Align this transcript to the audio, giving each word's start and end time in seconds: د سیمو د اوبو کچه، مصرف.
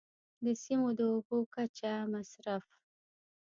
د 0.43 0.45
سیمو 0.63 0.89
د 0.97 0.99
اوبو 1.13 1.37
کچه، 1.53 1.93
مصرف. 2.13 2.65